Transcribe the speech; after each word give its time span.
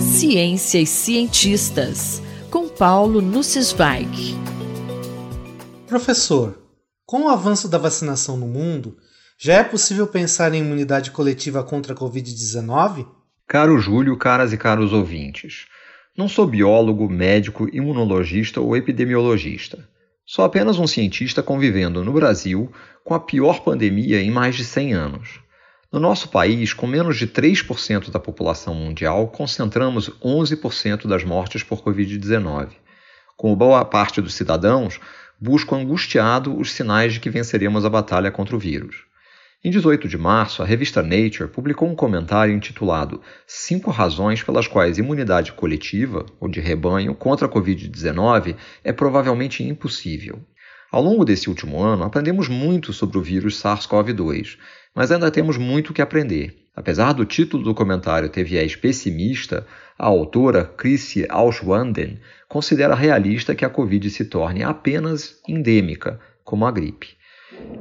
Ciência 0.00 0.78
e 0.78 0.86
cientistas, 0.86 2.22
com 2.50 2.68
Paulo 2.68 3.22
Nussweig. 3.22 4.36
Professor, 5.86 6.62
com 7.06 7.22
o 7.22 7.28
avanço 7.28 7.68
da 7.68 7.78
vacinação 7.78 8.36
no 8.36 8.46
mundo, 8.46 8.96
já 9.38 9.54
é 9.54 9.64
possível 9.64 10.06
pensar 10.06 10.52
em 10.52 10.60
imunidade 10.60 11.10
coletiva 11.10 11.64
contra 11.64 11.94
a 11.94 11.96
Covid-19? 11.96 13.06
Caro 13.46 13.78
Júlio, 13.78 14.16
caras 14.16 14.52
e 14.52 14.58
caros 14.58 14.92
ouvintes, 14.92 15.66
não 16.16 16.28
sou 16.28 16.46
biólogo, 16.46 17.08
médico, 17.08 17.68
imunologista 17.74 18.60
ou 18.60 18.76
epidemiologista. 18.76 19.88
Sou 20.26 20.44
apenas 20.44 20.78
um 20.78 20.86
cientista 20.86 21.42
convivendo 21.42 22.04
no 22.04 22.12
Brasil 22.12 22.70
com 23.02 23.14
a 23.14 23.20
pior 23.20 23.60
pandemia 23.64 24.20
em 24.20 24.30
mais 24.30 24.54
de 24.54 24.64
100 24.64 24.92
anos. 24.92 25.40
No 25.92 26.00
nosso 26.00 26.30
país, 26.30 26.72
com 26.72 26.86
menos 26.86 27.18
de 27.18 27.26
3% 27.26 28.10
da 28.10 28.18
população 28.18 28.74
mundial, 28.74 29.28
concentramos 29.28 30.08
11% 30.24 31.06
das 31.06 31.22
mortes 31.22 31.62
por 31.62 31.82
Covid-19. 31.82 32.68
Como 33.36 33.54
boa 33.54 33.84
parte 33.84 34.18
dos 34.22 34.32
cidadãos, 34.32 34.98
busco 35.38 35.74
angustiado 35.74 36.58
os 36.58 36.72
sinais 36.72 37.12
de 37.12 37.20
que 37.20 37.28
venceremos 37.28 37.84
a 37.84 37.90
batalha 37.90 38.30
contra 38.30 38.56
o 38.56 38.58
vírus. 38.58 39.04
Em 39.62 39.70
18 39.70 40.08
de 40.08 40.16
março, 40.16 40.62
a 40.62 40.64
revista 40.64 41.02
Nature 41.02 41.50
publicou 41.50 41.86
um 41.86 41.94
comentário 41.94 42.54
intitulado 42.54 43.20
Cinco 43.46 43.90
razões 43.90 44.42
pelas 44.42 44.66
quais 44.66 44.96
imunidade 44.96 45.52
coletiva, 45.52 46.24
ou 46.40 46.48
de 46.48 46.58
rebanho, 46.58 47.14
contra 47.14 47.46
a 47.46 47.50
Covid-19 47.50 48.56
é 48.82 48.94
provavelmente 48.94 49.62
impossível. 49.62 50.40
Ao 50.90 51.02
longo 51.02 51.24
desse 51.24 51.48
último 51.48 51.82
ano, 51.82 52.04
aprendemos 52.04 52.48
muito 52.48 52.92
sobre 52.92 53.16
o 53.16 53.22
vírus 53.22 53.58
SARS-CoV-2, 53.62 54.58
mas 54.94 55.10
ainda 55.10 55.30
temos 55.30 55.56
muito 55.56 55.92
que 55.92 56.02
aprender. 56.02 56.58
Apesar 56.74 57.12
do 57.12 57.24
título 57.24 57.62
do 57.62 57.74
comentário 57.74 58.28
ter 58.28 58.44
viés 58.44 58.74
pessimista, 58.74 59.66
a 59.98 60.06
autora 60.06 60.64
Chrissy 60.64 61.26
Auschwanden 61.28 62.18
considera 62.48 62.94
realista 62.94 63.54
que 63.54 63.64
a 63.64 63.70
Covid 63.70 64.08
se 64.08 64.24
torne 64.24 64.62
apenas 64.62 65.38
endêmica, 65.46 66.18
como 66.42 66.66
a 66.66 66.70
gripe. 66.70 67.16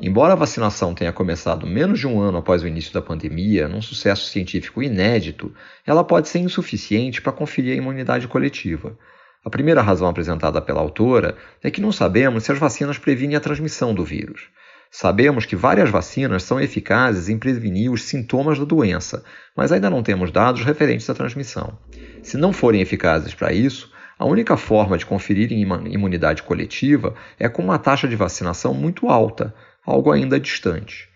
Embora 0.02 0.34
a 0.34 0.36
vacinação 0.36 0.94
tenha 0.94 1.14
começado 1.14 1.66
menos 1.66 2.00
de 2.00 2.08
um 2.08 2.20
ano 2.20 2.40
após 2.40 2.64
o 2.64 2.68
início 2.68 2.94
da 2.94 3.02
pandemia, 3.02 3.68
num 3.68 3.82
sucesso 3.82 4.26
científico 4.26 4.84
inédito, 4.84 5.54
ela 5.86 6.04
pode 6.04 6.28
ser 6.28 6.40
insuficiente 6.40 7.22
para 7.22 7.32
conferir 7.32 7.74
a 7.74 7.78
imunidade 7.78 8.28
coletiva. 8.28 8.98
A 9.44 9.50
primeira 9.50 9.82
razão 9.82 10.08
apresentada 10.08 10.62
pela 10.62 10.82
autora 10.82 11.36
é 11.64 11.72
que 11.72 11.82
não 11.82 11.92
sabemos 11.92 12.44
se 12.44 12.52
as 12.52 12.60
vacinas 12.60 12.98
previnem 12.98 13.36
a 13.36 13.40
transmissão 13.40 13.94
do 13.94 14.04
vírus. 14.04 14.50
Sabemos 14.94 15.46
que 15.46 15.56
várias 15.56 15.90
vacinas 15.90 16.44
são 16.44 16.60
eficazes 16.60 17.30
em 17.30 17.40
prevenir 17.40 17.90
os 17.90 18.04
sintomas 18.04 18.60
da 18.60 18.66
doença, 18.66 19.24
mas 19.56 19.72
ainda 19.72 19.90
não 19.90 20.04
temos 20.04 20.32
dados 20.32 20.66
referentes 20.66 21.10
à 21.10 21.14
transmissão. 21.14 21.80
Se 22.22 22.36
não 22.36 22.52
forem 22.52 22.82
eficazes 22.82 23.34
para 23.34 23.54
isso, 23.54 23.90
a 24.20 24.26
única 24.26 24.58
forma 24.58 24.98
de 24.98 25.06
conferir 25.06 25.50
imunidade 25.54 26.44
coletiva 26.44 27.16
é 27.40 27.48
com 27.48 27.64
uma 27.64 27.80
taxa 27.80 28.06
de 28.06 28.18
vacinação 28.18 28.74
muito 28.74 29.08
alta, 29.08 29.56
algo 29.86 30.12
ainda 30.12 30.38
distante. 30.38 31.08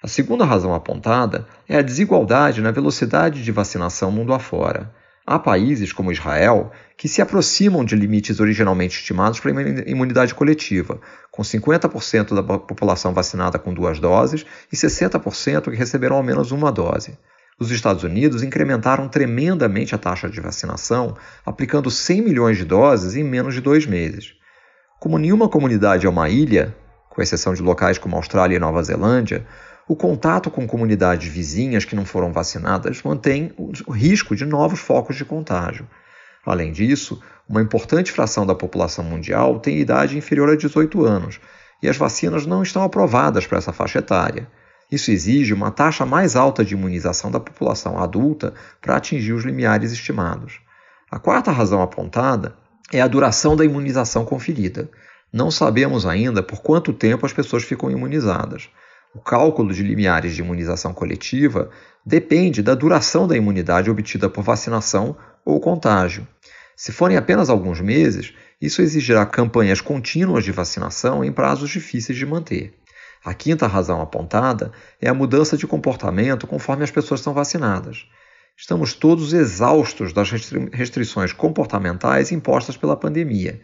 A 0.00 0.06
segunda 0.06 0.44
razão 0.44 0.72
apontada 0.72 1.44
é 1.68 1.76
a 1.76 1.82
desigualdade 1.82 2.60
na 2.60 2.70
velocidade 2.70 3.42
de 3.42 3.50
vacinação 3.50 4.12
mundo 4.12 4.32
afora. 4.32 4.94
Há 5.26 5.38
países, 5.38 5.90
como 5.90 6.12
Israel, 6.12 6.70
que 6.98 7.08
se 7.08 7.22
aproximam 7.22 7.82
de 7.82 7.96
limites 7.96 8.40
originalmente 8.40 8.98
estimados 8.98 9.40
para 9.40 9.52
a 9.52 9.90
imunidade 9.90 10.34
coletiva, 10.34 11.00
com 11.30 11.42
50% 11.42 12.34
da 12.34 12.42
população 12.42 13.14
vacinada 13.14 13.58
com 13.58 13.72
duas 13.72 13.98
doses 13.98 14.44
e 14.70 14.76
60% 14.76 15.70
que 15.70 15.76
receberam 15.76 16.16
ao 16.16 16.22
menos 16.22 16.52
uma 16.52 16.70
dose. 16.70 17.16
Os 17.58 17.70
Estados 17.70 18.02
Unidos 18.02 18.42
incrementaram 18.42 19.08
tremendamente 19.08 19.94
a 19.94 19.98
taxa 19.98 20.28
de 20.28 20.40
vacinação, 20.40 21.16
aplicando 21.46 21.90
100 21.90 22.20
milhões 22.20 22.58
de 22.58 22.64
doses 22.64 23.16
em 23.16 23.24
menos 23.24 23.54
de 23.54 23.62
dois 23.62 23.86
meses. 23.86 24.34
Como 25.00 25.18
nenhuma 25.18 25.48
comunidade 25.48 26.04
é 26.04 26.08
uma 26.08 26.28
ilha, 26.28 26.76
com 27.08 27.22
exceção 27.22 27.54
de 27.54 27.62
locais 27.62 27.96
como 27.96 28.16
Austrália 28.16 28.56
e 28.56 28.58
Nova 28.58 28.82
Zelândia, 28.82 29.46
o 29.86 29.94
contato 29.94 30.50
com 30.50 30.66
comunidades 30.66 31.30
vizinhas 31.30 31.84
que 31.84 31.94
não 31.94 32.04
foram 32.04 32.32
vacinadas 32.32 33.02
mantém 33.02 33.52
o 33.58 33.92
risco 33.92 34.34
de 34.34 34.46
novos 34.46 34.80
focos 34.80 35.16
de 35.16 35.24
contágio. 35.24 35.86
Além 36.44 36.72
disso, 36.72 37.20
uma 37.48 37.62
importante 37.62 38.10
fração 38.10 38.46
da 38.46 38.54
população 38.54 39.04
mundial 39.04 39.60
tem 39.60 39.78
idade 39.78 40.16
inferior 40.16 40.48
a 40.50 40.56
18 40.56 41.04
anos 41.04 41.40
e 41.82 41.88
as 41.88 41.96
vacinas 41.96 42.46
não 42.46 42.62
estão 42.62 42.82
aprovadas 42.82 43.46
para 43.46 43.58
essa 43.58 43.72
faixa 43.72 43.98
etária. 43.98 44.48
Isso 44.90 45.10
exige 45.10 45.52
uma 45.52 45.70
taxa 45.70 46.06
mais 46.06 46.36
alta 46.36 46.64
de 46.64 46.74
imunização 46.74 47.30
da 47.30 47.40
população 47.40 47.98
adulta 47.98 48.54
para 48.80 48.96
atingir 48.96 49.32
os 49.32 49.44
limiares 49.44 49.92
estimados. 49.92 50.60
A 51.10 51.18
quarta 51.18 51.50
razão 51.50 51.82
apontada 51.82 52.56
é 52.92 53.00
a 53.00 53.08
duração 53.08 53.56
da 53.56 53.64
imunização 53.64 54.24
conferida. 54.24 54.88
Não 55.32 55.50
sabemos 55.50 56.06
ainda 56.06 56.42
por 56.42 56.62
quanto 56.62 56.92
tempo 56.92 57.26
as 57.26 57.32
pessoas 57.32 57.64
ficam 57.64 57.90
imunizadas. 57.90 58.68
O 59.14 59.20
cálculo 59.20 59.72
de 59.72 59.82
limiares 59.82 60.34
de 60.34 60.40
imunização 60.40 60.92
coletiva 60.92 61.70
depende 62.04 62.62
da 62.62 62.74
duração 62.74 63.28
da 63.28 63.36
imunidade 63.36 63.88
obtida 63.88 64.28
por 64.28 64.42
vacinação 64.42 65.16
ou 65.44 65.60
contágio. 65.60 66.26
Se 66.76 66.90
forem 66.90 67.16
apenas 67.16 67.48
alguns 67.48 67.80
meses, 67.80 68.34
isso 68.60 68.82
exigirá 68.82 69.24
campanhas 69.24 69.80
contínuas 69.80 70.42
de 70.42 70.50
vacinação 70.50 71.24
em 71.24 71.30
prazos 71.32 71.70
difíceis 71.70 72.18
de 72.18 72.26
manter. 72.26 72.74
A 73.24 73.32
quinta 73.32 73.66
razão 73.66 74.02
apontada 74.02 74.72
é 75.00 75.08
a 75.08 75.14
mudança 75.14 75.56
de 75.56 75.66
comportamento 75.66 76.46
conforme 76.46 76.82
as 76.82 76.90
pessoas 76.90 77.20
são 77.20 77.32
vacinadas. 77.32 78.06
Estamos 78.56 78.94
todos 78.94 79.32
exaustos 79.32 80.12
das 80.12 80.30
restrições 80.30 81.32
comportamentais 81.32 82.32
impostas 82.32 82.76
pela 82.76 82.96
pandemia. 82.96 83.60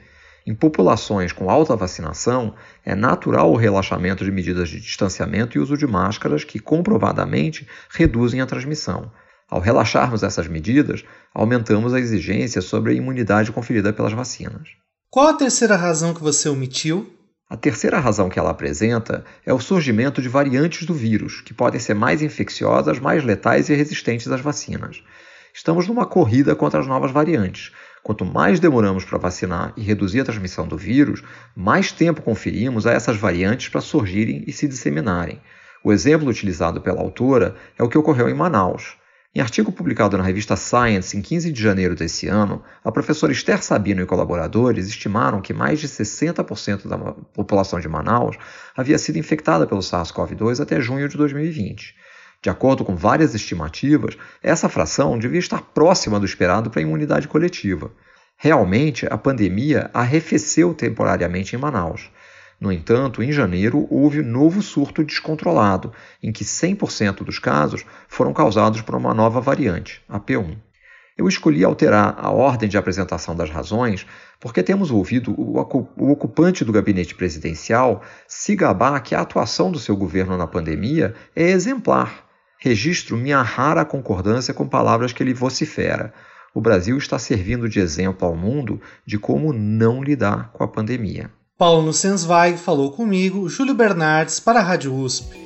Em 0.47 0.55
populações 0.55 1.33
com 1.33 1.51
alta 1.51 1.77
vacinação, 1.77 2.55
é 2.84 2.95
natural 2.95 3.53
o 3.53 3.56
relaxamento 3.56 4.25
de 4.25 4.33
medidas 4.33 4.69
de 4.69 4.81
distanciamento 4.81 5.56
e 5.56 5.61
uso 5.61 5.77
de 5.77 5.87
máscaras 5.87 6.45
que 6.45 6.59
comprovadamente 6.59 7.69
reduzem 7.91 8.41
a 8.41 8.47
transmissão. 8.47 9.11
Ao 9.49 9.61
relaxarmos 9.61 10.23
essas 10.23 10.47
medidas, 10.47 11.05
aumentamos 11.34 11.93
a 11.93 12.00
exigência 12.00 12.62
sobre 12.62 12.93
a 12.93 12.95
imunidade 12.95 13.53
conferida 13.53 13.93
pelas 13.93 14.12
vacinas. 14.12 14.69
Qual 15.11 15.27
a 15.27 15.34
terceira 15.34 15.77
razão 15.77 16.15
que 16.15 16.23
você 16.23 16.49
omitiu? 16.49 17.12
A 17.49 17.56
terceira 17.56 17.99
razão 17.99 18.29
que 18.29 18.39
ela 18.39 18.50
apresenta 18.50 19.25
é 19.45 19.53
o 19.53 19.59
surgimento 19.59 20.23
de 20.23 20.29
variantes 20.29 20.87
do 20.87 20.95
vírus, 20.95 21.41
que 21.41 21.53
podem 21.53 21.81
ser 21.81 21.95
mais 21.95 22.23
infecciosas, 22.23 23.00
mais 23.00 23.25
letais 23.25 23.69
e 23.69 23.75
resistentes 23.75 24.29
às 24.29 24.41
vacinas. 24.41 25.03
Estamos 25.53 25.89
numa 25.89 26.06
corrida 26.06 26.55
contra 26.55 26.79
as 26.79 26.87
novas 26.87 27.11
variantes. 27.11 27.73
Quanto 28.03 28.25
mais 28.25 28.59
demoramos 28.59 29.05
para 29.05 29.19
vacinar 29.19 29.72
e 29.77 29.83
reduzir 29.83 30.21
a 30.21 30.25
transmissão 30.25 30.66
do 30.66 30.77
vírus, 30.77 31.22
mais 31.55 31.93
tempo 31.93 32.22
conferimos 32.22 32.87
a 32.87 32.93
essas 32.93 33.16
variantes 33.16 33.69
para 33.69 33.81
surgirem 33.81 34.43
e 34.47 34.53
se 34.53 34.66
disseminarem. 34.66 35.41
O 35.84 35.93
exemplo 35.93 36.28
utilizado 36.28 36.81
pela 36.81 37.00
autora 37.00 37.56
é 37.78 37.83
o 37.83 37.88
que 37.88 37.99
ocorreu 37.99 38.28
em 38.28 38.34
Manaus. 38.34 38.97
Em 39.33 39.41
artigo 39.41 39.71
publicado 39.71 40.19
na 40.19 40.25
revista 40.25 40.56
Science 40.56 41.16
em 41.16 41.22
15 41.22 41.53
de 41.53 41.62
janeiro 41.62 41.94
desse 41.94 42.27
ano, 42.27 42.65
a 42.83 42.91
professora 42.91 43.31
Esther 43.31 43.62
Sabino 43.62 44.03
e 44.03 44.06
colaboradores 44.06 44.88
estimaram 44.88 45.41
que 45.41 45.55
mais 45.55 45.78
de 45.78 45.87
60% 45.87 46.88
da 46.88 46.99
população 46.99 47.78
de 47.78 47.88
Manaus 47.88 48.37
havia 48.77 48.99
sido 48.99 49.19
infectada 49.19 49.69
pelo 49.69 49.81
SARS-CoV-2 49.81 50.61
até 50.61 50.81
junho 50.81 51.09
de 51.09 51.17
2020. 51.17 51.94
De 52.43 52.49
acordo 52.49 52.87
com 52.87 52.97
várias 52.97 53.34
estimativas, 53.34 54.17
essa 54.43 54.69
fração 54.69 55.19
devia 55.19 55.39
estar 55.39 55.61
próxima 55.61 56.19
do 56.19 56.25
esperado 56.25 56.71
para 56.71 56.81
a 56.81 56.83
imunidade 56.83 57.28
coletiva. 57.28 57.93
Realmente, 58.34 59.06
a 59.11 59.19
pandemia 59.19 59.91
arrefeceu 59.93 60.73
temporariamente 60.73 61.55
em 61.55 61.59
Manaus. 61.59 62.11
No 62.59 62.73
entanto, 62.73 63.23
em 63.23 63.31
janeiro 63.31 63.87
houve 63.91 64.23
novo 64.23 64.62
surto 64.62 65.05
descontrolado, 65.05 65.93
em 66.23 66.33
que 66.33 66.43
100% 66.43 67.25
dos 67.25 67.39
casos 67.39 67.84
foram 68.09 68.33
causados 68.33 68.81
por 68.81 68.95
uma 68.95 69.12
nova 69.12 69.41
variante, 69.41 70.03
a 70.09 70.19
P1. 70.19 70.56
Eu 71.19 71.29
escolhi 71.29 71.62
alterar 71.62 72.14
a 72.19 72.31
ordem 72.31 72.67
de 72.67 72.79
apresentação 72.79 73.37
das 73.37 73.50
razões 73.50 74.06
porque 74.41 74.62
temos 74.62 74.91
ouvido 74.91 75.35
o 75.38 76.11
ocupante 76.11 76.64
do 76.64 76.73
gabinete 76.73 77.14
presidencial 77.14 78.03
se 78.26 78.56
gabar 78.56 78.99
que 79.03 79.14
a 79.14 79.20
atuação 79.20 79.70
do 79.70 79.79
seu 79.79 79.94
governo 79.94 80.38
na 80.38 80.47
pandemia 80.47 81.14
é 81.37 81.50
exemplar. 81.50 82.30
Registro 82.62 83.17
minha 83.17 83.41
rara 83.41 83.87
concordância 83.87 84.53
com 84.53 84.69
palavras 84.69 85.15
que 85.15 85.23
ele 85.23 85.33
vocifera. 85.33 86.12
O 86.55 86.61
Brasil 86.61 86.99
está 86.99 87.19
servindo 87.19 87.71
de 87.71 87.81
exemplo 87.81 88.29
ao 88.29 88.37
mundo 88.37 88.79
de 89.07 89.19
como 89.19 89.51
não 89.51 90.03
lidar 90.03 90.53
com 90.53 90.62
a 90.62 90.69
pandemia. 90.69 91.31
Paulo 91.57 91.83
Nussensweig 91.83 92.59
falou 92.59 92.93
comigo, 92.93 93.49
Júlio 93.49 93.75
Bernardes, 93.75 94.39
para 94.39 94.61
a 94.61 94.62
Rádio 94.62 94.95
USP. 94.95 95.37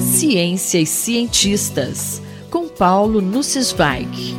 Ciência 0.00 0.78
e 0.78 0.86
cientistas, 0.86 2.22
com 2.50 2.68
Paulo 2.68 3.20
Nussensweig. 3.20 4.34